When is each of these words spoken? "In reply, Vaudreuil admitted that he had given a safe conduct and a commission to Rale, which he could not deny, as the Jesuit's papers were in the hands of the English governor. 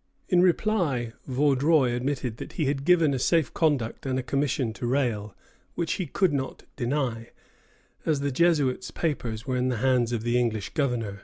"In 0.28 0.40
reply, 0.42 1.12
Vaudreuil 1.26 1.92
admitted 1.92 2.36
that 2.36 2.52
he 2.52 2.66
had 2.66 2.84
given 2.84 3.12
a 3.12 3.18
safe 3.18 3.52
conduct 3.52 4.06
and 4.06 4.16
a 4.16 4.22
commission 4.22 4.72
to 4.74 4.86
Rale, 4.86 5.34
which 5.74 5.94
he 5.94 6.06
could 6.06 6.32
not 6.32 6.62
deny, 6.76 7.30
as 8.04 8.20
the 8.20 8.30
Jesuit's 8.30 8.92
papers 8.92 9.44
were 9.44 9.56
in 9.56 9.66
the 9.68 9.78
hands 9.78 10.12
of 10.12 10.22
the 10.22 10.38
English 10.38 10.68
governor. 10.74 11.22